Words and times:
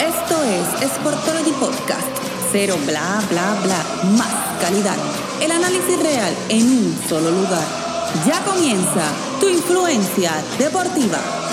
Esto 0.00 0.42
es 0.42 0.90
Sportology 0.90 1.52
Podcast. 1.52 2.06
Cero 2.50 2.76
bla 2.84 3.22
bla 3.30 3.56
bla. 3.62 3.84
Más 4.18 4.60
calidad. 4.60 4.96
El 5.40 5.52
análisis 5.52 5.98
real 6.02 6.34
en 6.48 6.66
un 6.66 6.98
solo 7.08 7.30
lugar. 7.30 7.64
Ya 8.26 8.42
comienza 8.44 9.04
tu 9.40 9.48
influencia 9.48 10.32
deportiva. 10.58 11.43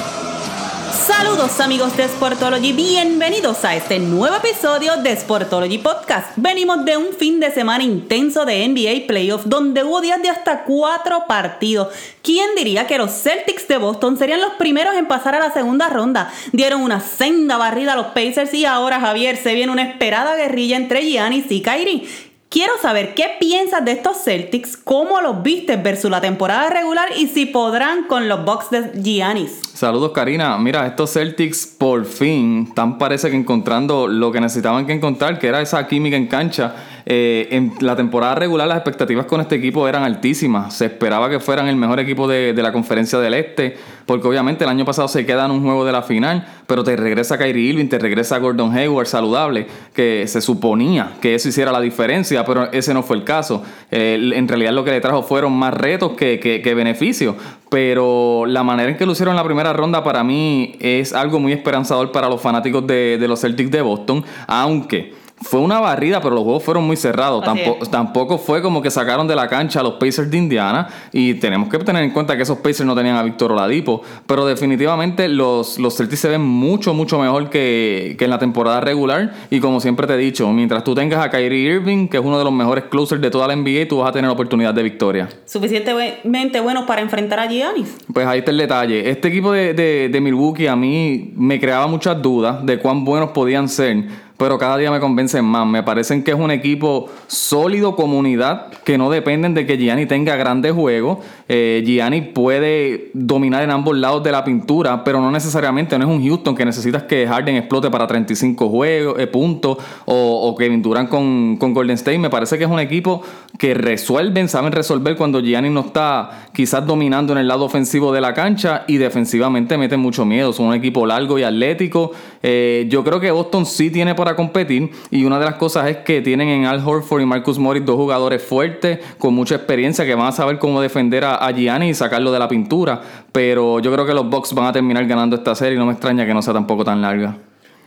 Saludos 1.01 1.59
amigos 1.59 1.97
de 1.97 2.07
Sportology, 2.07 2.73
bienvenidos 2.73 3.65
a 3.65 3.75
este 3.75 3.97
nuevo 3.97 4.35
episodio 4.35 4.97
de 4.97 5.15
Sportology 5.15 5.79
Podcast. 5.79 6.33
Venimos 6.35 6.85
de 6.85 6.95
un 6.95 7.13
fin 7.13 7.39
de 7.39 7.49
semana 7.49 7.83
intenso 7.83 8.45
de 8.45 8.67
NBA 8.67 9.07
Playoffs 9.07 9.49
donde 9.49 9.83
hubo 9.83 9.99
días 9.99 10.21
de 10.21 10.29
hasta 10.29 10.63
cuatro 10.63 11.23
partidos. 11.27 11.87
¿Quién 12.21 12.49
diría 12.55 12.85
que 12.85 12.99
los 12.99 13.11
Celtics 13.11 13.67
de 13.67 13.77
Boston 13.77 14.15
serían 14.15 14.41
los 14.41 14.53
primeros 14.53 14.93
en 14.93 15.07
pasar 15.07 15.33
a 15.33 15.39
la 15.39 15.51
segunda 15.51 15.89
ronda? 15.89 16.31
Dieron 16.51 16.81
una 16.81 16.99
senda 16.99 17.57
barrida 17.57 17.93
a 17.93 17.95
los 17.95 18.07
Pacers 18.07 18.53
y 18.53 18.65
ahora 18.65 18.99
Javier 18.99 19.37
se 19.37 19.55
viene 19.55 19.71
una 19.71 19.89
esperada 19.89 20.35
guerrilla 20.35 20.77
entre 20.77 21.01
Giannis 21.01 21.49
y 21.49 21.63
Kyrie. 21.63 22.30
Quiero 22.51 22.73
saber 22.81 23.13
qué 23.13 23.37
piensas 23.39 23.85
de 23.85 23.93
estos 23.93 24.25
Celtics, 24.25 24.75
cómo 24.75 25.21
los 25.21 25.41
viste 25.41 25.77
versus 25.77 26.11
la 26.11 26.19
temporada 26.19 26.69
regular 26.69 27.07
y 27.15 27.27
si 27.27 27.45
podrán 27.45 28.07
con 28.07 28.27
los 28.27 28.43
Bucks 28.43 28.69
de 28.71 28.91
Giannis. 29.01 29.61
Saludos 29.73 30.11
Karina, 30.11 30.57
mira, 30.57 30.85
estos 30.85 31.13
Celtics 31.13 31.65
por 31.65 32.03
fin 32.03 32.65
están 32.67 32.97
parece 32.97 33.29
que 33.29 33.37
encontrando 33.37 34.05
lo 34.05 34.33
que 34.33 34.41
necesitaban 34.41 34.85
que 34.85 34.91
encontrar, 34.91 35.39
que 35.39 35.47
era 35.47 35.61
esa 35.61 35.87
química 35.87 36.17
en 36.17 36.27
cancha. 36.27 36.75
Eh, 37.05 37.47
en 37.51 37.73
la 37.79 37.95
temporada 37.95 38.35
regular 38.35 38.67
las 38.67 38.77
expectativas 38.77 39.25
con 39.25 39.41
este 39.41 39.55
equipo 39.55 39.87
eran 39.87 40.03
altísimas, 40.03 40.73
se 40.73 40.85
esperaba 40.85 41.29
que 41.29 41.39
fueran 41.39 41.67
el 41.67 41.75
mejor 41.75 41.99
equipo 41.99 42.27
de, 42.27 42.53
de 42.53 42.61
la 42.61 42.71
conferencia 42.71 43.19
del 43.19 43.33
Este, 43.33 43.75
porque 44.05 44.27
obviamente 44.27 44.63
el 44.63 44.69
año 44.69 44.85
pasado 44.85 45.07
se 45.07 45.25
queda 45.25 45.45
en 45.45 45.51
un 45.51 45.63
juego 45.63 45.85
de 45.85 45.91
la 45.91 46.01
final, 46.01 46.45
pero 46.67 46.83
te 46.83 46.95
regresa 46.95 47.37
Kyrie 47.37 47.69
Irving, 47.69 47.87
te 47.87 47.99
regresa 47.99 48.37
Gordon 48.37 48.75
Hayward 48.75 49.07
saludable, 49.07 49.67
que 49.93 50.27
se 50.27 50.41
suponía 50.41 51.13
que 51.21 51.35
eso 51.35 51.49
hiciera 51.49 51.71
la 51.71 51.81
diferencia, 51.81 52.45
pero 52.45 52.71
ese 52.71 52.93
no 52.93 53.03
fue 53.03 53.17
el 53.17 53.23
caso. 53.23 53.63
en 53.89 54.47
realidad 54.47 54.71
lo 54.71 54.83
que 54.83 54.91
le 54.91 55.01
trajo 55.01 55.23
fueron 55.23 55.53
más 55.53 55.73
retos 55.73 56.13
que, 56.13 56.39
que, 56.39 56.73
beneficios, 56.73 57.35
pero 57.69 58.45
la 58.45 58.63
manera 58.63 58.89
en 58.89 58.97
que 58.97 59.05
lo 59.05 59.13
hicieron 59.13 59.33
en 59.33 59.37
la 59.37 59.43
primera 59.43 59.73
ronda 59.73 60.03
para 60.03 60.23
mí 60.23 60.75
es 60.79 61.13
algo 61.13 61.39
muy 61.39 61.53
esperanzador 61.53 62.11
para 62.11 62.29
los 62.29 62.41
fanáticos 62.41 62.85
de, 62.85 63.17
de 63.17 63.27
los 63.27 63.41
Celtics 63.41 63.71
de 63.71 63.81
Boston, 63.81 64.23
aunque 64.47 65.20
fue 65.41 65.59
una 65.59 65.79
barrida, 65.79 66.21
pero 66.21 66.35
los 66.35 66.43
juegos 66.43 66.63
fueron 66.63 66.85
muy 66.85 66.95
cerrados. 66.95 67.43
Tampoco, 67.43 67.85
tampoco, 67.87 68.37
fue 68.37 68.61
como 68.61 68.81
que 68.81 68.91
sacaron 68.91 69.27
de 69.27 69.35
la 69.35 69.47
cancha 69.47 69.79
a 69.79 69.83
los 69.83 69.93
Pacers 69.93 70.29
de 70.29 70.37
Indiana. 70.37 70.87
Y 71.11 71.35
tenemos 71.35 71.67
que 71.67 71.79
tener 71.79 72.03
en 72.03 72.11
cuenta 72.11 72.37
que 72.37 72.43
esos 72.43 72.59
Pacers 72.59 72.85
no 72.85 72.95
tenían 72.95 73.17
a 73.17 73.23
Víctor 73.23 73.51
Oladipo. 73.51 74.01
Pero 74.27 74.45
definitivamente 74.45 75.27
los, 75.27 75.79
los 75.79 75.97
Celtics 75.97 76.21
se 76.21 76.29
ven 76.29 76.41
mucho, 76.41 76.93
mucho 76.93 77.19
mejor 77.19 77.49
que, 77.49 78.15
que, 78.17 78.25
en 78.25 78.29
la 78.29 78.37
temporada 78.39 78.81
regular. 78.81 79.33
Y 79.49 79.59
como 79.59 79.79
siempre 79.79 80.05
te 80.05 80.13
he 80.13 80.17
dicho, 80.17 80.47
mientras 80.51 80.83
tú 80.83 80.93
tengas 80.93 81.25
a 81.25 81.29
Kyrie 81.29 81.75
Irving, 81.75 82.07
que 82.07 82.17
es 82.17 82.23
uno 82.23 82.37
de 82.37 82.43
los 82.43 82.53
mejores 82.53 82.85
closers 82.85 83.21
de 83.21 83.31
toda 83.31 83.47
la 83.47 83.55
NBA, 83.55 83.87
tú 83.89 83.97
vas 83.97 84.09
a 84.09 84.11
tener 84.11 84.29
oportunidad 84.29 84.73
de 84.73 84.83
victoria. 84.83 85.27
Suficientemente 85.45 86.59
buenos 86.59 86.85
para 86.85 87.01
enfrentar 87.01 87.39
a 87.39 87.47
Giannis. 87.47 87.97
Pues 88.13 88.27
ahí 88.27 88.39
está 88.39 88.51
el 88.51 88.57
detalle. 88.57 89.09
Este 89.09 89.29
equipo 89.29 89.51
de, 89.51 89.73
de, 89.73 90.09
de 90.09 90.21
Milwaukee 90.21 90.67
a 90.67 90.75
mí 90.75 91.33
me 91.35 91.59
creaba 91.59 91.87
muchas 91.87 92.21
dudas 92.21 92.63
de 92.63 92.77
cuán 92.77 93.03
buenos 93.03 93.31
podían 93.31 93.67
ser 93.67 94.05
pero 94.41 94.57
cada 94.57 94.75
día 94.77 94.89
me 94.89 94.99
convencen 94.99 95.45
más. 95.45 95.67
Me 95.67 95.83
parecen 95.83 96.23
que 96.23 96.31
es 96.31 96.37
un 96.37 96.49
equipo 96.49 97.11
sólido, 97.27 97.95
comunidad, 97.95 98.69
que 98.83 98.97
no 98.97 99.11
dependen 99.11 99.53
de 99.53 99.67
que 99.67 99.77
Gianni 99.77 100.07
tenga 100.07 100.35
grandes 100.35 100.73
juegos. 100.73 101.19
Eh, 101.47 101.83
Gianni 101.85 102.21
puede 102.21 103.11
dominar 103.13 103.61
en 103.61 103.69
ambos 103.69 103.95
lados 103.95 104.23
de 104.23 104.31
la 104.31 104.43
pintura, 104.43 105.03
pero 105.03 105.21
no 105.21 105.29
necesariamente, 105.29 105.95
no 105.99 106.05
es 106.05 106.09
un 106.09 106.27
Houston 106.27 106.55
que 106.55 106.65
necesitas 106.65 107.03
que 107.03 107.27
Harden 107.27 107.55
explote 107.55 107.91
para 107.91 108.07
35 108.07 108.67
juegos, 108.67 109.19
eh, 109.19 109.27
puntos, 109.27 109.77
o, 110.05 110.49
o, 110.49 110.55
Kevin 110.55 110.81
Durant 110.81 111.07
con, 111.07 111.57
con, 111.57 111.75
Golden 111.75 111.93
State. 111.97 112.17
Me 112.17 112.31
parece 112.31 112.57
que 112.57 112.63
es 112.63 112.69
un 112.69 112.79
equipo 112.79 113.21
que 113.59 113.75
resuelven, 113.75 114.49
saben 114.49 114.71
resolver 114.71 115.17
cuando 115.17 115.39
Gianni 115.41 115.69
no 115.69 115.81
está 115.81 116.47
quizás 116.51 116.83
dominando 116.87 117.33
en 117.33 117.39
el 117.39 117.47
lado 117.47 117.65
ofensivo 117.65 118.11
de 118.11 118.21
la 118.21 118.33
cancha 118.33 118.85
y 118.87 118.97
defensivamente 118.97 119.77
meten 119.77 119.99
mucho 119.99 120.25
miedo. 120.25 120.51
Son 120.51 120.65
un 120.65 120.73
equipo 120.73 121.05
largo 121.05 121.37
y 121.37 121.43
atlético. 121.43 122.11
Eh, 122.41 122.87
yo 122.89 123.03
creo 123.03 123.19
que 123.19 123.29
Boston 123.29 123.67
sí 123.67 123.91
tiene 123.91 124.15
competir. 124.35 124.91
Y 125.09 125.23
una 125.25 125.39
de 125.39 125.45
las 125.45 125.55
cosas 125.55 125.87
es 125.89 125.97
que 125.97 126.21
tienen 126.21 126.47
en 126.49 126.65
Al 126.65 126.85
Horford 126.85 127.21
y 127.21 127.25
Marcus 127.25 127.57
Morris 127.57 127.85
dos 127.85 127.95
jugadores 127.95 128.41
fuertes, 128.41 128.99
con 129.17 129.33
mucha 129.33 129.55
experiencia, 129.55 130.05
que 130.05 130.15
van 130.15 130.27
a 130.27 130.31
saber 130.31 130.59
cómo 130.59 130.81
defender 130.81 131.23
a, 131.25 131.51
Gianni 131.51 131.89
y 131.89 131.93
sacarlo 131.93 132.31
de 132.31 132.39
la 132.39 132.47
pintura. 132.47 133.01
Pero 133.31 133.79
yo 133.79 133.91
creo 133.91 134.05
que 134.05 134.13
los 134.13 134.29
Bucks 134.29 134.53
van 134.53 134.67
a 134.67 134.73
terminar 134.73 135.05
ganando 135.05 135.35
esta 135.35 135.55
serie 135.55 135.75
y 135.75 135.77
no 135.77 135.85
me 135.85 135.93
extraña 135.93 136.25
que 136.25 136.33
no 136.33 136.41
sea 136.41 136.53
tampoco 136.53 136.83
tan 136.83 137.01
larga. 137.01 137.37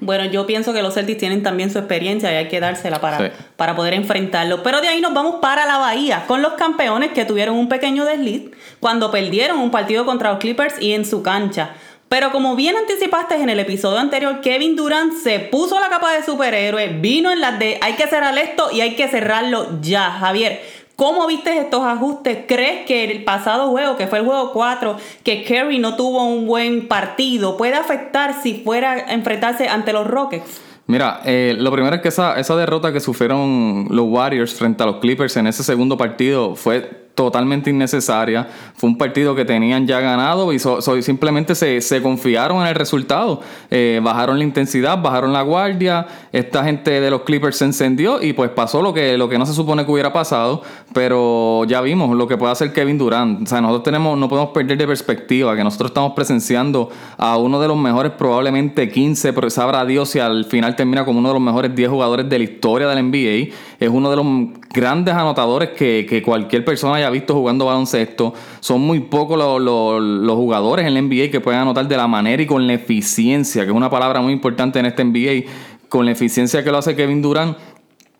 Bueno, 0.00 0.24
yo 0.26 0.44
pienso 0.44 0.72
que 0.72 0.82
los 0.82 0.94
Celtics 0.94 1.18
tienen 1.18 1.42
también 1.42 1.70
su 1.70 1.78
experiencia 1.78 2.30
y 2.32 2.36
hay 2.36 2.48
que 2.48 2.60
dársela 2.60 3.00
para, 3.00 3.32
para 3.56 3.76
poder 3.76 3.94
enfrentarlo. 3.94 4.62
Pero 4.62 4.80
de 4.80 4.88
ahí 4.88 5.00
nos 5.00 5.14
vamos 5.14 5.36
para 5.40 5.66
la 5.66 5.78
Bahía, 5.78 6.24
con 6.26 6.42
los 6.42 6.54
campeones 6.54 7.12
que 7.12 7.24
tuvieron 7.24 7.56
un 7.56 7.68
pequeño 7.68 8.04
desliz 8.04 8.50
cuando 8.80 9.10
perdieron 9.10 9.58
un 9.58 9.70
partido 9.70 10.04
contra 10.04 10.30
los 10.30 10.40
Clippers 10.40 10.74
y 10.80 10.92
en 10.92 11.06
su 11.06 11.22
cancha. 11.22 11.70
Pero 12.08 12.30
como 12.30 12.54
bien 12.54 12.76
anticipaste 12.76 13.34
en 13.36 13.50
el 13.50 13.58
episodio 13.58 13.98
anterior, 13.98 14.40
Kevin 14.40 14.76
Durant 14.76 15.14
se 15.14 15.40
puso 15.40 15.80
la 15.80 15.88
capa 15.88 16.12
de 16.12 16.22
superhéroe, 16.22 16.88
vino 17.00 17.32
en 17.32 17.40
las 17.40 17.58
de 17.58 17.78
hay 17.80 17.94
que 17.94 18.06
cerrar 18.06 18.36
esto 18.38 18.68
y 18.72 18.80
hay 18.82 18.94
que 18.94 19.08
cerrarlo 19.08 19.80
ya. 19.80 20.10
Javier, 20.12 20.60
¿cómo 20.96 21.26
viste 21.26 21.58
estos 21.58 21.82
ajustes? 21.82 22.44
¿Crees 22.46 22.86
que 22.86 23.04
el 23.04 23.24
pasado 23.24 23.70
juego, 23.70 23.96
que 23.96 24.06
fue 24.06 24.18
el 24.18 24.26
juego 24.26 24.52
4, 24.52 24.96
que 25.24 25.42
Kerry 25.42 25.78
no 25.78 25.96
tuvo 25.96 26.24
un 26.24 26.46
buen 26.46 26.86
partido, 26.86 27.56
puede 27.56 27.74
afectar 27.74 28.40
si 28.42 28.62
fuera 28.62 28.92
a 28.92 29.12
enfrentarse 29.12 29.68
ante 29.68 29.92
los 29.92 30.06
Rockets? 30.06 30.60
Mira, 30.86 31.22
eh, 31.24 31.56
lo 31.58 31.72
primero 31.72 31.96
es 31.96 32.02
que 32.02 32.08
esa, 32.08 32.38
esa 32.38 32.54
derrota 32.56 32.92
que 32.92 33.00
sufrieron 33.00 33.86
los 33.90 34.06
Warriors 34.06 34.54
frente 34.54 34.82
a 34.82 34.86
los 34.86 34.96
Clippers 34.96 35.36
en 35.38 35.46
ese 35.46 35.64
segundo 35.64 35.96
partido 35.96 36.54
fue 36.54 37.03
totalmente 37.14 37.70
innecesaria. 37.70 38.48
Fue 38.74 38.88
un 38.88 38.98
partido 38.98 39.34
que 39.34 39.44
tenían 39.44 39.86
ya 39.86 40.00
ganado 40.00 40.52
y 40.52 40.58
simplemente 41.02 41.54
se, 41.54 41.80
se, 41.80 42.02
confiaron 42.02 42.62
en 42.62 42.68
el 42.68 42.74
resultado. 42.74 43.40
Eh, 43.70 44.00
bajaron 44.02 44.38
la 44.38 44.44
intensidad, 44.44 45.00
bajaron 45.00 45.32
la 45.32 45.42
guardia. 45.42 46.06
Esta 46.32 46.64
gente 46.64 47.00
de 47.00 47.10
los 47.10 47.22
Clippers 47.22 47.56
se 47.56 47.66
encendió 47.66 48.20
y 48.20 48.32
pues 48.32 48.50
pasó 48.50 48.82
lo 48.82 48.92
que, 48.92 49.16
lo 49.16 49.28
que 49.28 49.38
no 49.38 49.46
se 49.46 49.54
supone 49.54 49.84
que 49.84 49.92
hubiera 49.92 50.12
pasado. 50.12 50.62
Pero 50.92 51.64
ya 51.64 51.80
vimos 51.80 52.16
lo 52.16 52.26
que 52.26 52.36
puede 52.36 52.52
hacer 52.52 52.72
Kevin 52.72 52.98
Durant. 52.98 53.42
O 53.42 53.46
sea, 53.46 53.60
nosotros 53.60 53.84
tenemos, 53.84 54.18
no 54.18 54.28
podemos 54.28 54.50
perder 54.50 54.76
de 54.76 54.86
perspectiva 54.86 55.54
que 55.56 55.64
nosotros 55.64 55.90
estamos 55.90 56.12
presenciando 56.14 56.90
a 57.16 57.36
uno 57.36 57.60
de 57.60 57.68
los 57.68 57.76
mejores, 57.76 58.12
probablemente 58.12 58.88
15, 58.88 59.32
pero 59.32 59.50
sabrá 59.50 59.84
Dios 59.84 60.10
si 60.10 60.18
al 60.18 60.44
final 60.46 60.74
termina 60.74 61.04
como 61.04 61.20
uno 61.20 61.28
de 61.28 61.34
los 61.34 61.42
mejores 61.42 61.74
10 61.74 61.88
jugadores 61.90 62.28
de 62.28 62.38
la 62.38 62.44
historia 62.44 62.88
del 62.88 63.04
NBA. 63.04 63.54
Es 63.78 63.88
uno 63.88 64.10
de 64.10 64.16
los 64.16 64.26
grandes 64.74 65.14
anotadores 65.14 65.70
que, 65.70 66.04
que 66.06 66.20
cualquier 66.20 66.64
persona 66.64 66.96
haya 66.96 67.08
visto 67.08 67.32
jugando 67.32 67.66
baloncesto. 67.66 68.34
Son 68.60 68.80
muy 68.80 69.00
pocos 69.00 69.38
los, 69.38 70.36
jugadores 70.36 70.86
en 70.86 70.94
la 70.94 71.00
NBA 71.00 71.30
que 71.30 71.40
pueden 71.40 71.60
anotar 71.60 71.86
de 71.86 71.96
la 71.96 72.08
manera 72.08 72.42
y 72.42 72.46
con 72.46 72.66
la 72.66 72.74
eficiencia, 72.74 73.62
que 73.62 73.70
es 73.70 73.76
una 73.76 73.88
palabra 73.88 74.20
muy 74.20 74.32
importante 74.32 74.80
en 74.80 74.86
este 74.86 75.04
NBA, 75.04 75.50
con 75.88 76.04
la 76.04 76.12
eficiencia 76.12 76.62
que 76.62 76.70
lo 76.70 76.78
hace 76.78 76.94
Kevin 76.94 77.22
Durant. 77.22 77.56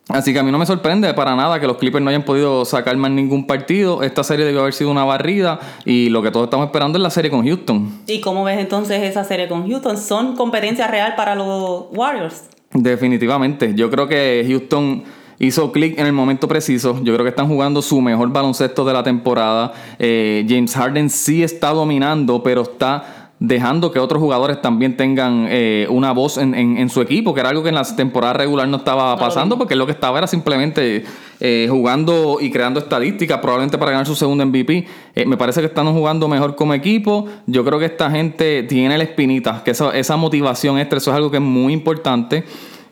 Así 0.09 0.35
que 0.35 0.39
a 0.39 0.43
mí 0.43 0.53
no 0.53 0.59
me 0.59 0.67
sorprende 0.67 1.13
para 1.15 1.35
nada 1.35 1.59
que 1.59 1.67
los 1.67 1.79
Clippers 1.79 2.05
no 2.05 2.11
hayan 2.11 2.25
podido 2.25 2.65
sacar 2.67 2.95
más 2.97 3.11
ningún 3.11 3.47
partido. 3.47 4.03
Esta 4.03 4.23
serie 4.23 4.45
debió 4.45 4.61
haber 4.61 4.75
sido 4.75 4.91
una 4.91 5.03
barrida 5.03 5.59
y 5.87 6.11
lo 6.11 6.23
que 6.23 6.31
todos 6.31 6.45
estamos 6.45 6.67
esperando 6.67 6.99
es 6.99 7.03
la 7.03 7.11
serie 7.11 7.31
con 7.31 7.45
Houston. 7.45 8.03
¿Y 8.07 8.21
cómo 8.21 8.45
ves 8.45 8.59
entonces 8.59 9.03
esa 9.03 9.25
serie 9.25 9.49
con 9.49 9.69
Houston? 9.69 9.97
¿Son 9.97 10.37
competencia 10.37 10.87
real 10.89 11.15
para 11.17 11.35
los 11.35 11.87
Warriors? 11.91 12.45
Definitivamente. 12.75 13.73
Yo 13.75 13.91
creo 13.91 14.07
que 14.07 14.45
Houston 14.47 15.05
hizo 15.39 15.73
clic 15.73 15.99
en 15.99 16.07
el 16.07 16.13
momento 16.13 16.49
preciso. 16.49 16.99
Yo 17.03 17.13
creo 17.15 17.25
que 17.25 17.31
están 17.31 17.49
jugando 17.49 17.83
su 17.83 18.01
mejor 18.01 18.31
baloncesto 18.31 18.85
de 18.85 18.93
la 18.93 19.03
temporada. 19.03 19.73
Eh, 19.99 20.47
James 20.49 20.75
Harden 20.75 21.11
sí 21.11 21.43
está 21.43 21.71
dominando, 21.71 22.43
pero 22.43 22.63
está 22.63 23.31
dejando 23.41 23.91
que 23.91 23.99
otros 23.99 24.23
jugadores 24.23 24.63
también 24.63 24.97
tengan 24.97 25.47
eh, 25.51 25.87
una 25.91 26.13
voz 26.13 26.39
en, 26.39 26.89
su 26.89 27.03
equipo, 27.03 27.35
que 27.35 27.41
era 27.41 27.51
algo 27.51 27.63
que 27.63 27.69
en 27.69 27.75
la 27.75 27.85
temporada 27.85 28.33
regular 28.33 28.67
no 28.69 28.79
estaba 28.79 29.19
pasando, 29.19 29.59
porque 29.59 29.75
lo 29.75 29.85
que 29.85 29.93
estaba 29.93 30.17
era 30.17 30.27
simplemente 30.27 31.05
eh, 31.41 31.67
jugando 31.69 32.39
y 32.41 32.51
creando 32.51 32.81
estadísticas, 32.81 33.39
probablemente 33.41 33.77
para 33.77 33.91
ganar 33.91 34.07
su 34.07 34.15
segundo 34.15 34.47
MVP. 34.47 34.87
me 35.27 35.37
parece 35.37 35.61
que 35.61 35.67
están 35.67 35.93
jugando 35.93 36.27
mejor 36.29 36.55
como 36.55 36.73
equipo. 36.73 37.27
Yo 37.47 37.65
creo 37.65 37.79
que 37.79 37.87
esta 37.87 38.11
gente 38.11 38.63
tiene 38.63 38.97
la 38.97 39.05
espinita, 39.05 39.63
que 39.63 39.73
esa, 39.73 39.91
esa 39.91 40.17
motivación 40.17 40.79
extra, 40.79 40.99
eso 40.99 41.11
es 41.11 41.17
algo 41.17 41.31
que 41.31 41.39
es 41.39 41.43
muy 41.43 41.75
importante. 41.75 42.45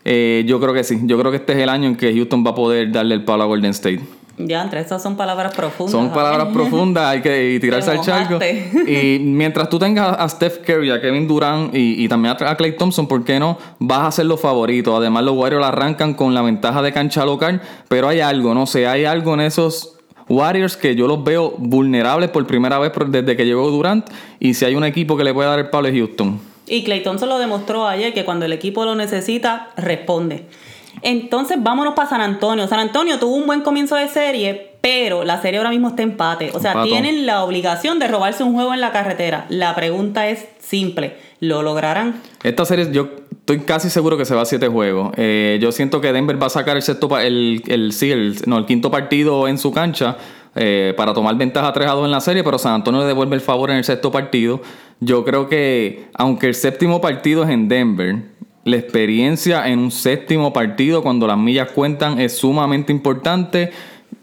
Eh, 0.05 0.45
yo 0.47 0.61
creo 0.61 0.75
que 0.75 0.85
sí. 0.85 1.01
Yo 1.05 1.19
creo 1.19 1.31
que 1.31 1.39
este 1.39 1.53
es 1.53 1.59
el 1.59 1.69
año 1.69 1.89
en 1.89 1.97
que 1.97 2.13
Houston 2.15 2.45
va 2.45 2.51
a 2.51 2.55
poder 2.55 2.91
darle 2.91 3.15
el 3.15 3.25
palo 3.25 3.45
a 3.45 3.47
Golden 3.47 3.71
State. 3.71 4.01
Ya, 4.39 4.63
entre 4.63 4.81
estas 4.81 5.03
son 5.03 5.17
palabras 5.17 5.55
profundas. 5.55 5.93
Son 5.93 6.11
palabras 6.11 6.49
profundas, 6.53 7.05
hay 7.05 7.21
que 7.21 7.59
tirarse 7.61 7.91
al 7.91 8.01
charco. 8.01 8.39
Y 8.87 9.19
mientras 9.21 9.69
tú 9.69 9.79
tengas 9.79 10.17
a 10.19 10.29
Steph 10.29 10.59
Curry, 10.65 10.91
a 10.91 11.01
Kevin 11.01 11.29
Durant 11.29 11.75
y, 11.75 12.09
también 12.09 12.35
a, 12.39 12.57
Clay 12.57 12.77
Thompson, 12.77 13.07
¿por 13.07 13.25
qué 13.25 13.39
no? 13.39 13.59
Vas 13.79 14.09
a 14.09 14.11
ser 14.11 14.27
los 14.27 14.41
favoritos. 14.41 14.95
Además, 14.97 15.25
los 15.25 15.37
Warriors 15.37 15.65
arrancan 15.65 16.15
con 16.15 16.35
la 16.35 16.43
ventaja 16.43 16.83
de 16.83 16.93
cancha 16.93 17.25
local, 17.25 17.61
pero 17.89 18.09
hay 18.09 18.21
algo, 18.21 18.55
no 18.55 18.67
sé, 18.67 18.87
hay 18.87 19.05
algo 19.05 19.35
en 19.35 19.41
esos 19.41 19.99
Warriors 20.29 20.77
que 20.77 20.95
yo 20.95 21.07
los 21.07 21.23
veo 21.23 21.55
vulnerables 21.59 22.31
por 22.31 22.47
primera 22.47 22.79
vez 22.79 22.93
desde 23.09 23.37
que 23.37 23.45
llegó 23.45 23.71
Durant. 23.71 24.09
Y 24.41 24.55
si 24.55 24.65
hay 24.65 24.75
un 24.75 24.85
equipo 24.85 25.17
que 25.17 25.25
le 25.25 25.35
puede 25.35 25.49
dar 25.49 25.59
el 25.59 25.69
palo 25.69 25.89
es 25.89 25.95
Houston. 25.95 26.52
Y 26.67 26.85
Clayton 26.85 27.19
se 27.19 27.27
lo 27.27 27.39
demostró 27.39 27.87
ayer 27.87 28.15
que 28.15 28.25
cuando 28.25 28.47
el 28.47 28.53
equipo 28.53 28.85
lo 28.85 28.95
necesita, 28.95 29.71
responde. 29.77 30.47
Entonces 31.01 31.59
vámonos 31.61 31.95
para 31.95 32.09
San 32.09 32.21
Antonio. 32.21 32.69
San 32.69 32.81
Antonio 32.81 33.19
tuvo 33.19 33.35
un 33.35 33.47
buen 33.47 33.63
comienzo 33.63 33.97
de 33.97 34.09
serie, 34.09 34.77
pero 34.81 35.25
la 35.25 35.41
serie 35.41 35.59
ahora 35.59 35.71
mismo 35.71 35.89
está 35.89 36.03
empate. 36.03 36.51
O 36.55 36.61
sea, 36.61 36.83
tienen 36.85 37.27
la 37.27 37.45
obligación 37.45 37.99
de 37.99 38.09
robarse 38.09 38.45
un 38.45 38.53
juego 38.53 38.75
en 38.75 38.81
la 38.81 38.93
carretera. 38.93 39.47
La 39.49 39.75
pregunta 39.75 40.29
es 40.29 40.47
simple, 40.61 41.17
¿lo 41.41 41.63
lograrán? 41.63 42.21
Esta 42.43 42.65
serie 42.65 42.89
yo 42.93 43.09
estoy 43.31 43.61
casi 43.61 43.91
seguro 43.91 44.17
que 44.17 44.25
se 44.25 44.35
va 44.35 44.43
a 44.43 44.47
siete 44.47 44.69
juegos. 44.69 45.13
Eh, 45.17 45.59
yo 45.61 45.73
siento 45.73 46.01
que 46.01 46.13
Denver 46.13 46.41
va 46.41 46.47
a 46.47 46.51
sacar 46.51 46.77
el 46.77 46.83
sexto, 46.83 47.19
el, 47.19 47.63
el, 47.67 47.93
sí, 47.93 48.13
el, 48.13 48.37
no, 48.47 48.59
el 48.59 48.67
quinto 48.67 48.91
partido 48.91 49.49
en 49.49 49.59
su 49.59 49.73
cancha. 49.73 50.17
Eh, 50.55 50.93
para 50.99 51.15
tomar 51.15 51.35
ventaja 51.37 51.73
3 51.73 51.89
a 51.89 51.93
2 51.93 52.05
en 52.05 52.11
la 52.11 52.21
serie, 52.21 52.45
pero 52.45 52.59
San 52.59 52.75
Antonio 52.75 53.01
le 53.01 53.07
devuelve 53.07 53.35
el 53.35 53.41
favor 53.41 53.71
en 53.71 53.79
el 53.79 53.85
sexto 53.85 54.13
partido. 54.13 54.61
Yo 55.05 55.25
creo 55.25 55.49
que, 55.49 56.05
aunque 56.15 56.47
el 56.47 56.55
séptimo 56.55 57.01
partido 57.01 57.43
es 57.43 57.51
en 57.51 57.67
Denver, 57.67 58.23
la 58.63 58.77
experiencia 58.77 59.67
en 59.67 59.81
un 59.81 59.91
séptimo 59.91 60.53
partido, 60.53 61.03
cuando 61.03 61.27
las 61.27 61.37
millas 61.37 61.73
cuentan, 61.73 62.21
es 62.21 62.37
sumamente 62.37 62.93
importante. 62.93 63.73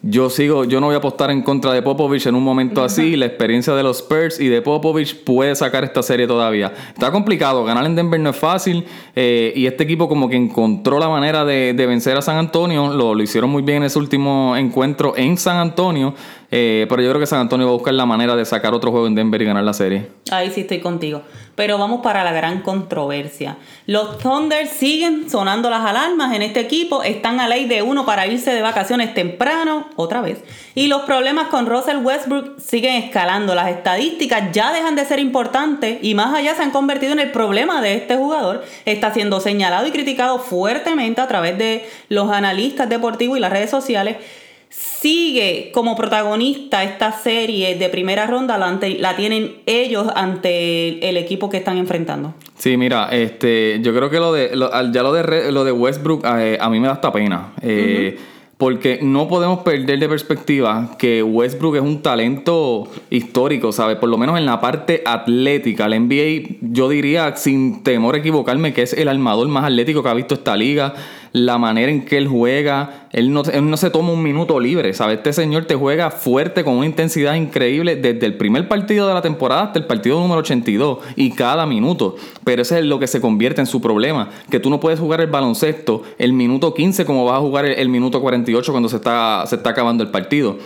Yo 0.02 0.30
sigo, 0.30 0.64
yo 0.64 0.80
no 0.80 0.86
voy 0.86 0.96
a 0.96 1.00
apostar 1.00 1.32
en 1.32 1.42
contra 1.42 1.74
de 1.74 1.82
Popovich 1.82 2.28
en 2.28 2.36
un 2.36 2.44
momento 2.44 2.82
así. 2.82 3.18
La 3.18 3.26
experiencia 3.26 3.76
de 3.76 3.84
los 3.84 3.98
Spurs 3.98 4.40
y 4.40 4.48
de 4.48 4.62
Popovich 4.62 5.22
puede 5.26 5.54
sacar 5.54 5.84
esta 5.84 6.02
serie 6.02 6.28
todavía. 6.28 6.72
Está 6.94 7.12
complicado, 7.12 7.66
ganar 7.66 7.86
en 7.86 7.98
Denver 7.98 8.18
no 8.18 8.30
es 8.30 8.38
fácil. 8.38 8.86
Eh, 9.18 9.52
y 9.58 9.66
este 9.66 9.84
equipo 9.84 10.08
como 10.08 10.30
que 10.30 10.38
encontró 10.38 10.98
la 10.98 11.10
manera 11.10 11.44
de, 11.44 11.74
vencer 11.74 12.16
a 12.16 12.22
San 12.22 12.38
Antonio. 12.38 12.94
Lo, 12.94 13.14
lo, 13.14 13.22
hicieron 13.22 13.50
muy 13.50 13.64
bien 13.64 13.80
en 13.80 13.84
ese 13.84 14.00
último 14.00 14.56
encuentro 14.56 15.18
en 15.18 15.36
San 15.36 15.58
Antonio. 15.58 16.14
Eh, 16.52 16.88
pero 16.90 17.02
yo 17.04 17.10
creo 17.10 17.20
que 17.20 17.28
San 17.28 17.40
Antonio 17.40 17.68
va 17.68 17.74
a 17.74 17.76
buscar 17.76 17.94
la 17.94 18.08
manera 18.08 18.36
de 18.36 18.44
sacar 18.44 18.74
otro 18.74 18.90
juego 18.90 19.06
en 19.06 19.14
Denver 19.14 19.40
y 19.42 19.46
ganar 19.46 19.64
la 19.64 19.74
serie. 19.74 20.08
Ahí 20.32 20.50
sí 20.52 20.62
estoy 20.62 20.80
contigo. 20.80 21.22
Pero 21.56 21.78
vamos 21.78 22.02
para 22.02 22.24
la 22.24 22.32
gran 22.32 22.62
controversia. 22.62 23.58
Los 23.86 24.18
Thunder 24.18 24.66
siguen 24.66 25.30
sonando 25.30 25.70
las 25.70 25.86
alarmas 25.86 26.34
en 26.34 26.42
este 26.42 26.62
equipo. 26.62 27.04
Están 27.04 27.40
a 27.40 27.48
ley 27.48 27.66
de 27.66 27.82
uno 27.82 28.06
para 28.06 28.26
irse 28.26 28.52
de 28.52 28.62
vacaciones 28.62 29.14
temprano, 29.14 29.90
otra 29.96 30.22
vez. 30.22 30.44
Y 30.74 30.88
los 30.88 31.02
problemas 31.04 31.50
con 31.50 31.68
Russell 31.68 31.98
Westbrook 31.98 32.60
siguen 32.60 32.96
escalando. 32.96 33.54
Las 33.54 33.70
estadísticas 33.70 34.52
ya 34.52 34.74
dejan 34.74 34.96
de 34.96 35.06
ser 35.06 35.20
importantes 35.20 36.00
y 36.02 36.16
más 36.16 36.34
allá 36.34 36.56
se 36.56 36.64
han 36.64 36.72
convertido 36.72 37.14
en 37.14 37.20
el 37.20 37.32
problema 37.32 37.82
de 37.82 37.96
este 37.96 38.16
jugador. 38.16 38.64
Está 38.86 39.14
siendo 39.14 39.40
señalado 39.40 39.86
y 39.86 39.92
criticado 39.92 40.40
fuertemente 40.40 41.22
a 41.22 41.28
través 41.28 41.58
de 41.58 41.88
los 42.08 42.32
analistas 42.32 42.90
deportivos 42.90 43.38
y 43.38 43.42
las 43.42 43.52
redes 43.52 43.70
sociales 43.70 44.18
sigue 44.70 45.72
como 45.74 45.96
protagonista 45.96 46.84
esta 46.84 47.12
serie 47.12 47.76
de 47.76 47.90
primera 47.90 48.28
ronda, 48.28 48.58
la, 48.58 49.16
tienen 49.16 49.58
ellos 49.66 50.08
ante 50.16 51.10
el 51.10 51.18
equipo 51.18 51.50
que 51.50 51.58
están 51.58 51.78
enfrentando. 51.78 52.34
Sí, 52.58 52.78
mira, 52.78 53.10
este, 53.12 53.80
yo 53.82 53.96
creo 53.96 54.10
que 54.10 54.20
lo 54.20 54.32
de, 54.32 54.52
ya 54.92 55.04
lo 55.04 55.14
de, 55.14 55.52
lo 55.52 55.64
de 55.64 55.72
Westbrook 55.72 56.26
eh, 56.26 56.58
a 56.60 56.70
mí 56.70 56.80
me 56.80 56.88
da 56.88 56.94
hasta 56.94 57.12
pena. 57.12 57.54
Eh, 57.62 58.18
porque 58.58 59.00
no 59.02 59.30
podemos 59.30 59.60
perder 59.60 60.00
de 60.00 60.10
perspectiva 60.10 60.98
que 61.00 61.24
Westbrook 61.24 61.78
es 61.78 61.82
un 61.82 62.02
talento 62.02 62.90
histórico, 63.10 63.72
¿sabes? 63.72 63.96
Por 63.96 64.10
lo 64.10 64.18
menos 64.18 64.38
en 64.38 64.46
la 64.46 64.60
parte 64.60 65.02
atlética. 65.06 65.86
El 65.86 66.08
NBA, 66.08 66.58
yo 66.60 66.90
diría, 66.90 67.38
sin 67.38 67.84
temor 67.84 68.16
a 68.16 68.18
equivocarme, 68.18 68.74
que 68.74 68.82
es 68.82 68.92
el 68.92 69.08
armador 69.08 69.48
más 69.48 69.64
atlético 69.64 70.04
que 70.04 70.10
ha 70.10 70.14
visto 70.14 70.34
esta 70.34 70.58
liga 70.58 70.94
la 71.32 71.58
manera 71.58 71.92
en 71.92 72.06
que 72.06 72.18
él 72.18 72.28
juega. 72.28 73.08
Él 73.12 73.32
no, 73.32 73.44
no, 73.44 73.78
se 73.78 73.90
toma 73.90 74.12
un 74.12 74.22
minuto 74.24 74.60
libre, 74.60 74.94
¿sabes? 74.94 75.18
Este 75.18 75.34
señor 75.34 75.66
te 75.66 75.76
juega 75.76 76.12
fuerte 76.12 76.64
con 76.64 76.76
una 76.76 76.86
intensidad 76.86 77.36
increíble 77.36 77.96
desde 77.96 78.26
el 78.26 78.36
primer 78.36 78.68
partido 78.68 79.08
de 79.08 79.14
la 79.14 79.22
temporada 79.22 79.64
hasta 79.64 79.80
el 79.80 79.86
partido 79.86 80.20
número 80.20 80.42
82 80.42 81.00
y 81.16 81.32
cada 81.32 81.66
minuto. 81.66 82.16
Pero 82.44 82.62
ese 82.62 82.80
es 82.80 82.86
lo 82.86 83.00
que 83.00 83.08
se 83.08 83.22
convierte 83.22 83.62
en 83.62 83.68
su 83.68 83.82
problema, 83.82 84.30
que 84.50 84.60
tú 84.60 84.70
no 84.70 84.80
puedes 84.80 85.00
jugar 85.00 85.22
el 85.22 85.28
baloncesto 85.28 86.04
el 86.18 86.34
minuto 86.34 86.74
15 86.74 87.06
como 87.06 87.26
vas 87.26 87.38
a 87.38 87.40
jugar 87.40 87.66
el, 87.66 87.90
minuto 87.90 88.22
48 88.22 88.72
cuando 88.72 88.90
se 88.90 88.98
está, 88.98 89.44
se 89.48 89.56
está 89.56 89.72
acabando 89.72 90.04
el 90.04 90.10
partido. 90.10 90.58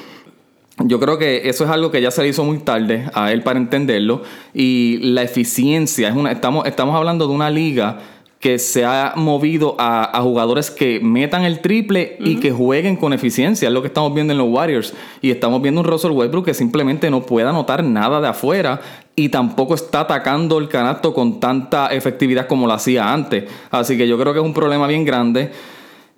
Yo 0.79 0.99
creo 0.99 1.19
que 1.19 1.47
eso 1.47 1.63
es 1.63 1.69
algo 1.69 1.91
que 1.91 2.01
ya 2.01 2.09
se 2.09 2.23
le 2.23 2.29
hizo 2.29 2.43
muy 2.43 2.57
tarde 2.57 3.07
a 3.13 3.31
él 3.31 3.43
para 3.43 3.59
entenderlo. 3.59 4.23
Y 4.53 4.97
la 5.01 5.21
eficiencia, 5.21 6.09
es 6.09 6.15
una, 6.15 6.31
estamos, 6.31 6.65
estamos 6.65 6.95
hablando 6.95 7.27
de 7.27 7.33
una 7.33 7.49
liga 7.49 7.99
que 8.43 8.59
se 8.59 8.83
ha 8.83 9.13
movido 9.15 9.77
a, 9.79 10.19
jugadores 10.21 10.69
que 10.69 10.99
metan 10.99 11.45
el 11.45 11.61
triple 11.61 12.17
y 12.19 12.41
que 12.41 12.51
jueguen 12.51 12.97
con 12.97 13.13
eficiencia. 13.13 13.69
Es 13.69 13.73
lo 13.73 13.81
que 13.81 13.87
estamos 13.87 14.13
viendo 14.13 14.33
en 14.33 14.37
los 14.37 14.49
Warriors. 14.49 14.93
Y 15.21 15.31
estamos 15.31 15.61
viendo 15.61 15.79
un 15.79 15.87
Russell 15.87 16.11
Westbrook 16.11 16.43
que 16.43 16.53
simplemente 16.53 17.09
no 17.09 17.21
puede 17.21 17.47
anotar 17.47 17.85
nada 17.85 18.19
de 18.19 18.27
afuera 18.27 18.81
y 19.15 19.29
tampoco 19.29 19.75
está 19.75 20.01
atacando 20.01 20.57
el 20.57 20.67
canasto 20.67 21.13
con 21.13 21.39
tanta 21.39 21.87
efectividad 21.87 22.45
como 22.45 22.67
lo 22.67 22.73
hacía 22.73 23.13
antes. 23.13 23.45
Así 23.71 23.97
que 23.97 24.09
yo 24.09 24.19
creo 24.19 24.33
que 24.33 24.39
es 24.39 24.45
un 24.45 24.53
problema 24.53 24.87
bien 24.87 25.05
grande. 25.05 25.49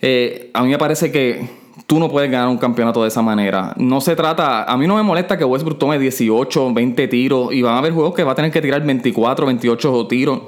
Eh, 0.01 0.50
a 0.56 0.63
mí 0.63 0.69
me 0.69 0.80
parece 0.80 1.12
que 1.12 1.48
tú 1.86 2.00
no 2.00 2.10
puedes 2.10 2.31
ganar 2.31 2.48
un 2.48 2.57
campeonato 2.57 3.04
de 3.04 3.10
esa 3.10 3.22
manera. 3.22 3.75
No 3.77 4.01
se 4.01 4.16
trata, 4.16 4.63
a 4.63 4.75
mí 4.77 4.88
no 4.88 4.95
me 4.95 5.04
molesta 5.04 5.38
que 5.38 5.45
Westbrook 5.45 5.77
tome 5.77 6.00
18, 6.00 6.74
20 6.74 7.07
tiros 7.07 7.54
y 7.54 7.62
van 7.62 7.75
a 7.75 7.77
haber 7.77 7.94
juegos 7.94 8.16
que 8.16 8.24
va 8.24 8.31
a 8.31 8.36
tener 8.36 8.50
que 8.50 8.63
tirar 8.63 8.83
24, 8.83 9.45
28 9.45 10.07
tiros. 10.07 10.39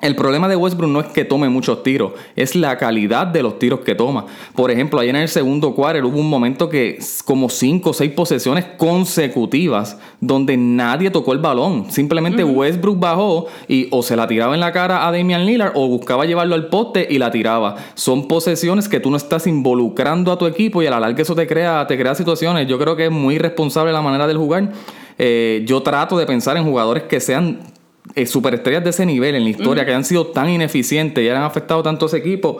El 0.00 0.14
problema 0.14 0.48
de 0.48 0.56
Westbrook 0.56 0.90
no 0.90 1.00
es 1.00 1.06
que 1.08 1.24
tome 1.24 1.48
muchos 1.48 1.82
tiros, 1.82 2.12
es 2.36 2.54
la 2.54 2.76
calidad 2.76 3.26
de 3.26 3.42
los 3.42 3.58
tiros 3.58 3.80
que 3.80 3.94
toma. 3.94 4.26
Por 4.54 4.70
ejemplo, 4.70 5.00
ayer 5.00 5.14
en 5.14 5.22
el 5.22 5.28
segundo 5.28 5.74
quarter 5.74 6.04
hubo 6.04 6.18
un 6.18 6.30
momento 6.30 6.68
que 6.68 6.98
como 7.24 7.48
cinco 7.48 7.90
o 7.90 7.92
seis 7.92 8.12
posesiones 8.12 8.64
consecutivas 8.76 9.98
donde 10.20 10.56
nadie 10.56 11.10
tocó 11.10 11.32
el 11.32 11.38
balón. 11.38 11.90
Simplemente 11.90 12.44
Westbrook 12.44 12.98
bajó 12.98 13.46
y 13.66 13.88
o 13.90 14.02
se 14.02 14.16
la 14.16 14.26
tiraba 14.26 14.54
en 14.54 14.60
la 14.60 14.72
cara 14.72 15.06
a 15.06 15.12
Damian 15.12 15.44
Lillard 15.44 15.72
o 15.74 15.88
buscaba 15.88 16.24
llevarlo 16.24 16.54
al 16.54 16.68
poste 16.68 17.06
y 17.10 17.18
la 17.18 17.30
tiraba. 17.30 17.76
Son 17.94 18.28
posesiones 18.28 18.88
que 18.88 19.00
tú 19.00 19.10
no 19.10 19.16
estás 19.16 19.46
involucrando 19.46 20.32
a 20.32 20.38
tu 20.38 20.46
equipo 20.46 20.82
y 20.82 20.86
a 20.86 20.90
la 20.90 21.00
larga 21.00 21.22
eso 21.22 21.34
te 21.34 21.46
crea, 21.46 21.86
te 21.86 21.98
crea 21.98 22.14
situaciones. 22.14 22.66
Yo 22.68 22.78
creo 22.78 22.96
que 22.96 23.06
es 23.06 23.10
muy 23.10 23.38
responsable 23.38 23.92
la 23.92 24.02
manera 24.02 24.26
de 24.26 24.34
jugar. 24.34 24.72
Eh, 25.18 25.64
yo 25.66 25.82
trato 25.82 26.16
de 26.16 26.26
pensar 26.26 26.56
en 26.56 26.64
jugadores 26.64 27.04
que 27.04 27.18
sean 27.18 27.58
eh, 28.14 28.26
superestrellas 28.26 28.84
de 28.84 28.90
ese 28.90 29.06
nivel 29.06 29.34
en 29.34 29.44
la 29.44 29.50
historia 29.50 29.84
que 29.84 29.92
han 29.92 30.04
sido 30.04 30.28
tan 30.28 30.48
ineficientes 30.48 31.22
y 31.24 31.28
han 31.28 31.42
afectado 31.42 31.82
tanto 31.82 32.06
a 32.06 32.08
ese 32.08 32.18
equipo. 32.18 32.58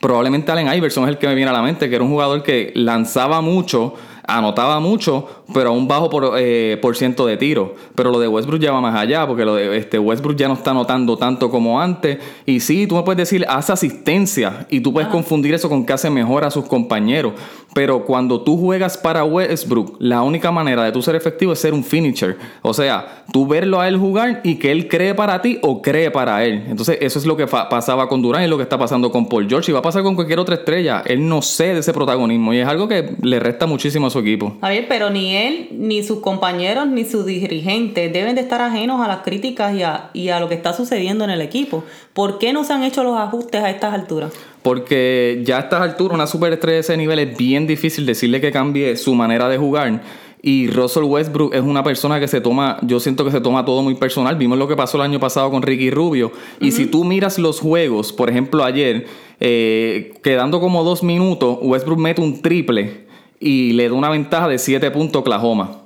Probablemente 0.00 0.52
Allen 0.52 0.72
Iverson 0.72 1.04
es 1.04 1.10
el 1.10 1.18
que 1.18 1.26
me 1.26 1.34
viene 1.34 1.50
a 1.50 1.54
la 1.54 1.62
mente, 1.62 1.88
que 1.88 1.94
era 1.94 2.04
un 2.04 2.10
jugador 2.10 2.42
que 2.42 2.72
lanzaba 2.74 3.40
mucho, 3.40 3.94
anotaba 4.26 4.80
mucho, 4.80 5.26
pero 5.52 5.70
a 5.70 5.72
un 5.72 5.88
bajo 5.88 6.10
por, 6.10 6.34
eh, 6.38 6.78
por 6.80 6.96
ciento 6.96 7.26
de 7.26 7.36
tiro. 7.36 7.74
Pero 7.94 8.10
lo 8.10 8.18
de 8.18 8.28
Westbrook 8.28 8.60
ya 8.60 8.72
va 8.72 8.80
más 8.80 8.94
allá, 8.94 9.26
porque 9.26 9.44
lo 9.44 9.54
de 9.54 9.76
este 9.76 9.98
Westbrook 9.98 10.36
ya 10.36 10.48
no 10.48 10.54
está 10.54 10.70
anotando 10.70 11.16
tanto 11.16 11.50
como 11.50 11.80
antes. 11.80 12.18
Y 12.46 12.60
sí, 12.60 12.86
tú 12.86 12.96
me 12.96 13.02
puedes 13.02 13.18
decir, 13.18 13.44
hace 13.48 13.72
asistencia, 13.72 14.66
y 14.70 14.80
tú 14.80 14.92
puedes 14.92 15.08
confundir 15.08 15.54
eso 15.54 15.68
con 15.68 15.84
que 15.84 15.92
hace 15.92 16.10
mejor 16.10 16.44
a 16.44 16.50
sus 16.50 16.66
compañeros. 16.66 17.32
Pero 17.72 18.04
cuando 18.04 18.40
tú 18.42 18.56
juegas 18.58 18.98
para 18.98 19.24
Westbrook, 19.24 19.96
la 20.00 20.22
única 20.22 20.50
manera 20.50 20.82
de 20.82 20.90
tú 20.90 21.02
ser 21.02 21.14
efectivo 21.14 21.52
es 21.52 21.60
ser 21.60 21.72
un 21.72 21.84
finisher. 21.84 22.36
O 22.62 22.74
sea, 22.74 23.24
tú 23.32 23.46
verlo 23.46 23.80
a 23.80 23.86
él 23.86 23.96
jugar 23.96 24.40
y 24.42 24.56
que 24.56 24.72
él 24.72 24.88
cree 24.88 25.14
para 25.14 25.40
ti 25.40 25.58
o 25.62 25.80
cree 25.80 26.10
para 26.10 26.44
él. 26.44 26.64
Entonces, 26.68 26.98
eso 27.00 27.18
es 27.18 27.26
lo 27.26 27.36
que 27.36 27.46
pasaba 27.46 28.08
con 28.08 28.22
Durán 28.22 28.42
y 28.42 28.48
lo 28.48 28.56
que 28.56 28.64
está 28.64 28.76
pasando 28.76 29.10
con 29.12 29.28
Paul 29.28 29.48
George 29.48 29.70
y 29.70 29.72
va 29.72 29.78
a 29.78 29.82
pasar 29.82 30.02
con 30.02 30.16
cualquier 30.16 30.40
otra 30.40 30.56
estrella. 30.56 31.02
Él 31.06 31.28
no 31.28 31.42
cede 31.42 31.78
ese 31.78 31.92
protagonismo 31.92 32.52
y 32.52 32.58
es 32.58 32.66
algo 32.66 32.88
que 32.88 33.16
le 33.22 33.38
resta 33.38 33.66
muchísimo 33.66 34.09
su 34.10 34.18
equipo. 34.18 34.56
A 34.60 34.68
ver, 34.68 34.86
pero 34.88 35.10
ni 35.10 35.36
él, 35.36 35.68
ni 35.72 36.02
sus 36.02 36.20
compañeros, 36.20 36.86
ni 36.88 37.04
sus 37.04 37.24
dirigentes 37.24 38.12
deben 38.12 38.34
de 38.34 38.42
estar 38.42 38.60
ajenos 38.60 39.00
a 39.00 39.08
las 39.08 39.18
críticas 39.18 39.74
y 39.74 39.82
a, 39.82 40.10
y 40.12 40.28
a 40.28 40.40
lo 40.40 40.48
que 40.48 40.54
está 40.54 40.72
sucediendo 40.72 41.24
en 41.24 41.30
el 41.30 41.40
equipo. 41.40 41.84
¿Por 42.12 42.38
qué 42.38 42.52
no 42.52 42.64
se 42.64 42.72
han 42.72 42.82
hecho 42.82 43.02
los 43.02 43.16
ajustes 43.16 43.62
a 43.62 43.70
estas 43.70 43.94
alturas? 43.94 44.32
Porque 44.62 45.40
ya 45.44 45.56
a 45.56 45.60
estas 45.60 45.80
alturas, 45.80 46.14
una 46.14 46.26
superestrella 46.26 46.74
de 46.74 46.80
ese 46.80 46.96
nivel 46.96 47.18
es 47.18 47.36
bien 47.36 47.66
difícil 47.66 48.04
decirle 48.04 48.40
que 48.40 48.52
cambie 48.52 48.96
su 48.96 49.14
manera 49.14 49.48
de 49.48 49.56
jugar. 49.56 50.02
Y 50.42 50.68
Russell 50.68 51.04
Westbrook 51.04 51.54
es 51.54 51.60
una 51.60 51.82
persona 51.82 52.18
que 52.18 52.26
se 52.26 52.40
toma, 52.40 52.78
yo 52.82 52.98
siento 52.98 53.24
que 53.24 53.30
se 53.30 53.40
toma 53.40 53.64
todo 53.64 53.82
muy 53.82 53.94
personal. 53.94 54.36
Vimos 54.36 54.58
lo 54.58 54.68
que 54.68 54.76
pasó 54.76 54.96
el 54.96 55.02
año 55.02 55.20
pasado 55.20 55.50
con 55.50 55.62
Ricky 55.62 55.90
Rubio. 55.90 56.32
Y 56.60 56.72
si 56.72 56.86
tú 56.86 57.04
miras 57.04 57.38
los 57.38 57.60
juegos, 57.60 58.12
por 58.12 58.30
ejemplo 58.30 58.64
ayer, 58.64 59.06
eh, 59.38 60.14
quedando 60.22 60.60
como 60.60 60.82
dos 60.82 61.02
minutos, 61.02 61.58
Westbrook 61.60 61.98
mete 61.98 62.22
un 62.22 62.40
triple 62.40 63.09
y 63.40 63.72
le 63.72 63.88
da 63.88 63.94
una 63.94 64.10
ventaja 64.10 64.46
de 64.46 64.58
7 64.58 64.90
puntos 64.92 65.16
a 65.16 65.20
Oklahoma. 65.20 65.78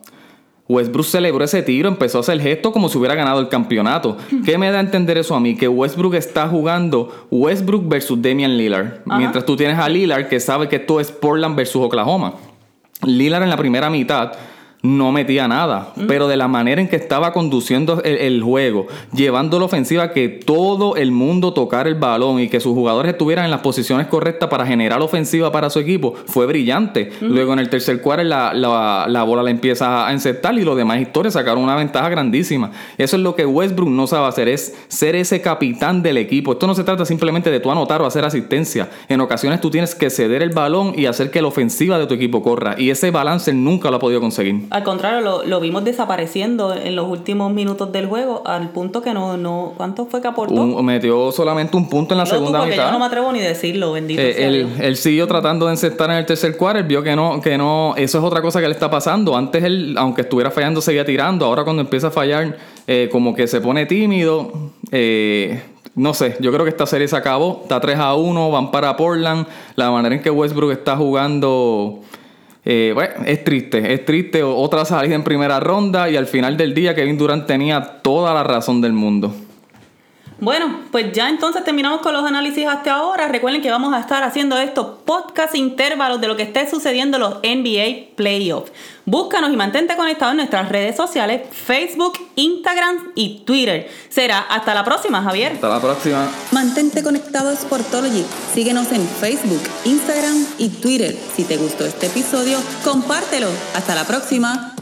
Westbrook 0.67 1.07
celebró 1.07 1.45
ese 1.45 1.63
tiro, 1.63 1.89
empezó 1.89 2.19
a 2.19 2.21
hacer 2.23 2.41
gesto 2.41 2.73
como 2.73 2.89
si 2.89 2.97
hubiera 2.99 3.15
ganado 3.15 3.39
el 3.39 3.49
campeonato. 3.49 4.17
¿Qué 4.45 4.57
me 4.57 4.71
da 4.71 4.79
a 4.79 4.81
entender 4.81 5.19
eso 5.19 5.35
a 5.35 5.41
mí? 5.41 5.57
Que 5.57 5.69
Westbrook 5.69 6.15
está 6.15 6.49
jugando 6.49 7.27
Westbrook 7.31 7.87
versus 7.87 8.21
Damian 8.21 8.57
Lillard. 8.57 9.03
Mientras 9.05 9.45
tú 9.45 9.57
tienes 9.57 9.79
a 9.79 9.89
Lillard 9.89 10.29
que 10.29 10.41
sabe 10.41 10.69
que 10.69 10.77
esto 10.77 11.01
es 11.01 11.13
Portland 11.13 11.55
versus 11.55 11.83
Oklahoma. 11.83 12.35
Lillard 13.03 13.43
en 13.43 13.51
la 13.51 13.59
primera 13.59 13.91
mitad 13.91 14.33
no 14.85 15.13
metía 15.13 15.49
nada, 15.49 15.93
pero 16.09 16.29
de 16.29 16.37
la 16.37 16.47
manera 16.47 16.81
en 16.81 16.89
que 16.89 16.97
estaba 16.97 17.33
conduciendo 17.33 18.03
el, 18.03 18.17
el, 18.17 18.43
juego, 18.43 18.87
llevando 19.13 19.59
la 19.59 19.65
ofensiva 19.65 20.13
que 20.13 20.29
todo 20.29 20.97
el 20.97 21.11
mundo 21.11 21.53
tocara 21.53 21.89
el 21.89 21.95
balón 21.97 22.41
y 22.41 22.49
que 22.49 22.61
sus 22.61 22.75
jugadores 22.75 23.13
estuvieran 23.13 23.47
en 23.47 23.51
las 23.51 23.61
posiciones 23.61 24.07
correctas 24.07 24.49
para 24.49 24.67
generar 24.67 25.01
ofensiva 25.01 25.51
para 25.51 25.71
su 25.71 25.79
equipo, 25.79 26.15
fue 26.27 26.47
brillante. 26.47 27.11
Luego 27.21 27.55
en 27.55 27.59
el 27.59 27.71
tercer 27.71 28.01
cuarto 28.01 28.15
la, 28.23 28.55
la, 28.55 29.07
la, 29.09 29.23
bola 29.25 29.43
la 29.43 29.51
empieza 29.51 30.07
a 30.07 30.13
insertar 30.13 30.57
y 30.59 30.65
los 30.65 30.77
demás 30.77 31.01
historias 31.01 31.35
sacaron 31.35 31.65
una 31.65 31.75
ventaja 31.75 32.09
grandísima. 32.09 32.71
Eso 32.99 33.17
es 33.17 33.23
lo 33.23 33.35
que 33.35 33.47
Westbrook 33.47 33.89
no 33.89 34.07
sabe 34.07 34.29
hacer, 34.29 34.49
es 34.49 34.77
ser 34.89 35.17
ese 35.17 35.41
capitán 35.41 36.03
del 36.03 36.19
equipo. 36.19 36.53
Esto 36.53 36.67
no 36.67 36.75
se 36.75 36.85
trata 36.85 37.05
simplemente 37.05 37.51
de 37.51 37.61
tú 37.61 37.71
anotar 37.71 38.03
o 38.03 38.07
hacer 38.07 38.25
asistencia. 38.25 38.89
En 39.09 39.21
ocasiones 39.21 39.61
tú 39.61 39.71
tienes 39.71 39.95
que 39.95 40.11
ceder 40.11 40.43
el 40.43 40.51
balón 40.51 40.93
y 40.97 41.07
hacer 41.07 41.31
que 41.31 41.43
la 41.43 41.49
ofensiva 41.49 41.99
de 41.99 42.07
tu 42.07 42.15
equipo 42.15 42.43
corra. 42.43 42.77
Y 42.79 42.91
ese 42.91 43.11
balance 43.11 43.53
nunca 43.53 43.91
lo 43.91 43.97
ha 43.97 44.01
podido 44.01 44.21
conseguir. 44.21 44.65
Al 44.75 44.83
contrario, 44.83 45.21
lo, 45.21 45.45
lo, 45.45 45.61
vimos 45.61 45.85
desapareciendo 45.85 46.75
en 46.75 46.97
los 46.97 47.09
últimos 47.09 47.53
minutos 47.53 47.93
del 47.93 48.07
juego, 48.07 48.43
al 48.45 48.71
punto 48.71 49.03
que 49.03 49.15
no, 49.15 49.37
no 49.37 49.73
¿cuánto 49.77 50.07
fue 50.07 50.21
que 50.21 50.27
aportó? 50.27 50.53
Un, 50.53 50.85
metió 50.85 51.31
solamente 51.31 51.77
un 51.77 51.89
punto 51.89 52.15
en 52.15 52.19
la 52.19 52.25
no, 52.25 52.31
segunda 52.31 52.59
tú, 52.59 52.67
mitad. 52.67 52.87
Yo 52.87 52.91
no 52.91 52.99
me 52.99 53.05
atrevo 53.05 53.31
ni 53.31 53.39
decirlo, 53.39 53.93
bendito. 53.93 54.21
Eh, 54.21 54.35
sea 54.35 54.49
él, 54.49 54.69
él, 54.81 54.97
siguió 54.97 55.29
tratando 55.29 55.67
de 55.67 55.75
insertar 55.75 56.11
en 56.11 56.17
el 56.17 56.27
tercer 56.27 56.57
cuarto, 56.57 56.83
vio 56.83 57.05
que 57.05 57.15
no, 57.15 57.41
que 57.41 57.57
no, 57.57 57.95
eso 57.97 58.19
es 58.19 58.25
otra 58.25 58.43
cosa 58.43 58.61
que 58.61 58.67
le 58.67 58.75
está 58.75 58.91
pasando. 58.91 59.37
Antes 59.37 59.63
él, 59.63 59.95
aunque 59.97 60.23
estuviera 60.23 60.51
fallando, 60.51 60.81
seguía 60.81 61.05
tirando. 61.05 61.45
Ahora 61.47 61.63
cuando 61.63 61.81
empieza 61.81 62.09
a 62.09 62.11
fallar, 62.11 62.57
eh, 62.89 63.09
como 63.13 63.33
que 63.33 63.47
se 63.47 63.61
pone 63.61 63.87
tímido. 63.87 64.73
Eh, 64.91 65.63
no 65.95 66.15
sé, 66.15 66.37
yo 66.41 66.51
creo 66.51 66.65
que 66.65 66.71
esta 66.71 66.87
serie 66.87 67.07
se 67.07 67.15
acabó. 67.15 67.61
Está 67.63 67.79
3 67.79 67.97
a 67.97 68.15
1, 68.17 68.51
van 68.51 68.73
para 68.73 68.97
Portland. 68.97 69.47
La 69.77 69.93
manera 69.93 70.17
en 70.17 70.21
que 70.21 70.31
Westbrook 70.31 70.73
está 70.73 70.97
jugando. 70.97 72.01
Eh, 72.65 72.93
bueno, 72.95 73.15
es 73.27 73.45
triste, 73.45 73.93
es 73.93 74.05
triste. 74.05 74.43
Otra 74.43 74.85
salida 74.85 75.15
en 75.15 75.25
primera 75.25 75.61
ronda 75.61 76.09
y 76.09 76.17
al 76.17 76.27
final 76.27 76.57
del 76.57 76.75
día 76.75 76.95
Kevin 76.95 77.19
Durant 77.19 77.47
tenía 77.47 77.83
toda 78.03 78.33
la 78.33 78.43
razón 78.43 78.81
del 78.81 78.93
mundo. 78.93 79.35
Bueno, 80.45 80.81
pues 80.93 81.11
ya 81.13 81.31
entonces 81.31 81.65
terminamos 81.65 82.03
con 82.03 82.13
los 82.13 82.23
análisis 82.23 82.67
hasta 82.67 82.93
ahora. 82.93 83.29
Recuerden 83.29 83.63
que 83.63 83.71
vamos 83.71 83.95
a 83.95 84.01
estar 84.01 84.23
haciendo 84.23 84.59
estos 84.59 84.99
podcast 85.07 85.55
intervalos 85.55 86.21
de 86.21 86.29
lo 86.29 86.37
que 86.37 86.43
esté 86.43 86.69
sucediendo 86.69 87.17
en 87.17 87.21
los 87.23 87.35
NBA 87.37 88.15
Playoffs. 88.15 88.71
Búscanos 89.07 89.51
y 89.55 89.57
mantente 89.57 89.97
conectado 89.97 90.33
en 90.33 90.37
nuestras 90.37 90.69
redes 90.69 90.97
sociales, 90.97 91.49
Facebook, 91.51 92.19
Instagram 92.35 93.13
y 93.15 93.43
Twitter. 93.47 93.91
Será 94.11 94.41
hasta 94.41 94.75
la 94.75 94.85
próxima, 94.85 95.23
Javier. 95.23 95.53
Hasta 95.53 95.69
la 95.71 95.81
próxima. 95.81 96.29
Mantente 96.53 97.03
conectado 97.03 97.49
a 97.49 97.57
Sportology. 97.57 98.27
Síguenos 98.53 98.93
en 98.93 99.09
Facebook, 99.09 99.63
Instagram 99.87 100.45
y 100.59 100.69
Twitter. 100.69 101.17
Si 101.35 101.45
te 101.45 101.57
gustó 101.57 101.87
este 101.87 102.09
episodio, 102.09 102.59
compártelo. 102.85 103.49
Hasta 103.75 103.95
la 103.95 104.05
próxima. 104.05 104.74